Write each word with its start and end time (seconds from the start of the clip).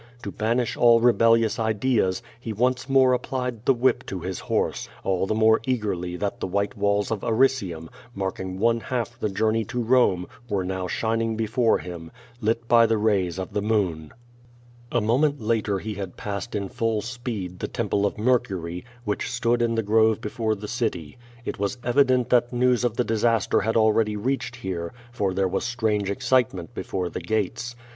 To 0.23 0.31
banish 0.31 0.75
all 0.75 0.99
rebellious 0.99 1.59
ideas, 1.59 2.23
he 2.39 2.53
once 2.53 2.89
more 2.89 3.13
applied 3.13 3.65
the 3.67 3.73
whip 3.75 4.03
to 4.07 4.21
his 4.21 4.39
horse, 4.39 4.89
all 5.03 5.27
the 5.27 5.35
mpre 5.35 5.59
eagerly 5.67 6.15
that 6.15 6.39
the 6.39 6.47
white 6.47 6.75
walls 6.75 7.11
of 7.11 7.21
Aricium, 7.23 7.87
marking 8.15 8.57
one 8.57 8.79
half 8.79 9.19
the 9.19 9.29
journey 9.29 9.63
to 9.65 9.79
Rome, 9.79 10.25
^vere 10.49 10.65
now 10.65 10.87
shining 10.87 11.35
before 11.35 11.81
Iiim, 11.81 12.09
lit 12.39 12.67
by 12.67 12.87
the 12.87 12.97
rays 12.97 13.37
of 13.37 13.53
the 13.53 13.61
moon. 13.61 14.11
A 14.91 14.99
moment 15.01 15.39
later 15.39 15.77
he 15.77 15.93
had 15.93 16.17
passed 16.17 16.55
in 16.55 16.67
full 16.67 17.03
speed 17.03 17.59
the 17.59 17.67
Temple 17.67 18.07
of 18.07 18.17
Mercury, 18.17 18.83
which 19.03 19.29
stood 19.29 19.61
in 19.61 19.75
the 19.75 19.83
grove 19.83 20.19
before 20.19 20.55
the 20.55 20.67
city 20.67 21.19
It 21.45 21.59
was 21.59 21.77
evident 21.83 22.31
that 22.31 22.51
news 22.51 22.83
of 22.83 22.97
the 22.97 23.03
disaster 23.03 23.59
had 23.61 23.77
already 23.77 24.17
reached 24.17 24.55
here, 24.55 24.93
for 25.11 25.35
there 25.35 25.47
was 25.47 25.63
strange 25.63 26.09
excitement 26.09 26.73
before 26.73 27.09
the 27.09 27.21
gates. 27.21 27.75